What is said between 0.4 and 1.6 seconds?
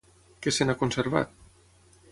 Què se n'ha conservat?